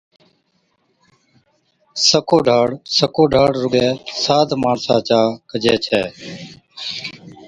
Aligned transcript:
سکوڍاڙ، 2.07 2.67
سکوڍاڙ 2.97 3.51
رُگَي 3.63 3.87
ساد 4.23 4.49
ماڻسا 4.61 4.95
چا 5.07 5.19
ڪجَي 5.49 5.75
ڇَي 5.85 6.01